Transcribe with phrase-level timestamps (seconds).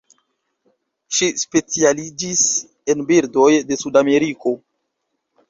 [1.17, 2.41] Ŝi specialiĝis
[2.95, 4.57] en birdoj de Sudameriko.